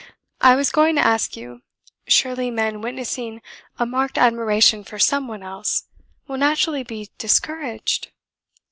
[0.41, 1.61] I was going to ask you,
[2.07, 3.39] surely men witnessing
[3.77, 5.83] a marked admiration for some one else
[6.27, 8.09] will naturally be discouraged?"